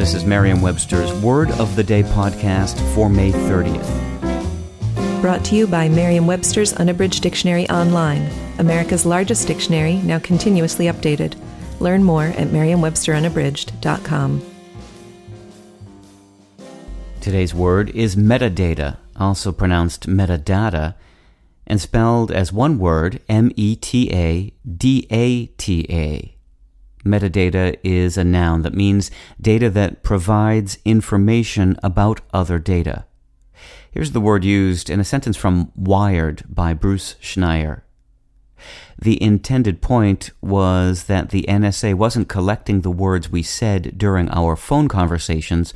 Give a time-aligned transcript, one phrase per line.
[0.00, 5.20] This is Merriam-Webster's Word of the Day podcast for May 30th.
[5.20, 11.34] Brought to you by Merriam-Webster's Unabridged Dictionary Online, America's largest dictionary, now continuously updated.
[11.80, 14.42] Learn more at merriam-websterunabridged.com.
[17.20, 20.94] Today's word is metadata, also pronounced metadata,
[21.66, 24.56] and spelled as one word, M-E-T-A-D-A-T-A.
[27.04, 33.06] Metadata is a noun that means data that provides information about other data.
[33.90, 37.82] Here's the word used in a sentence from Wired by Bruce Schneier.
[38.98, 44.54] The intended point was that the NSA wasn't collecting the words we said during our
[44.54, 45.72] phone conversations,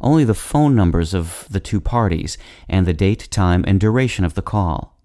[0.00, 4.34] only the phone numbers of the two parties and the date, time, and duration of
[4.34, 4.98] the call.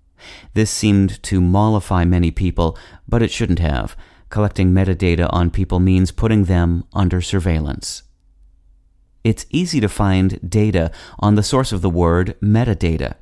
[0.54, 3.96] This seemed to mollify many people, but it shouldn't have.
[4.30, 8.04] Collecting metadata on people means putting them under surveillance.
[9.24, 13.16] It's easy to find data on the source of the word metadata.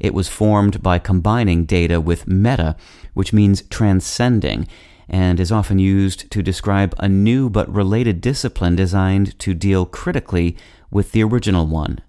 [0.00, 2.76] It was formed by combining data with meta,
[3.14, 4.68] which means transcending,
[5.08, 10.56] and is often used to describe a new but related discipline designed to deal critically
[10.90, 12.00] with the original one.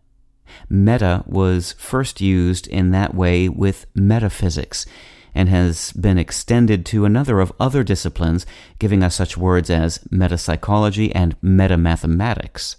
[0.70, 4.86] Meta was first used in that way with metaphysics
[5.34, 8.46] and has been extended to another of other disciplines,
[8.80, 12.76] giving us such words as metapsychology and metamathematics.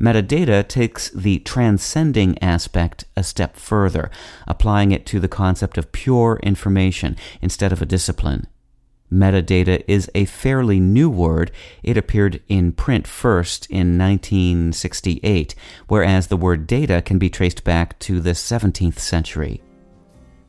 [0.00, 4.10] Metadata takes the transcending aspect a step further,
[4.46, 8.46] applying it to the concept of pure information instead of a discipline.
[9.10, 11.50] Metadata is a fairly new word.
[11.82, 15.54] It appeared in print first in 1968,
[15.86, 19.62] whereas the word data can be traced back to the 17th century.